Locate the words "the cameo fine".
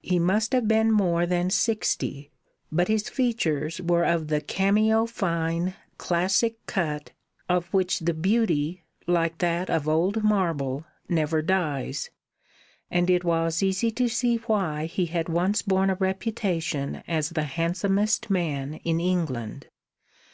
4.28-5.74